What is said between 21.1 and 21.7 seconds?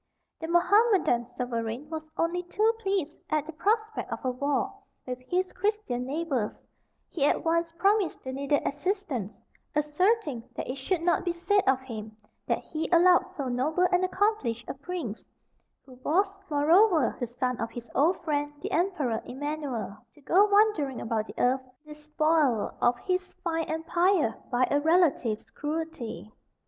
the earth,